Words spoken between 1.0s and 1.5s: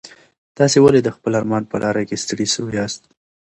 د خپل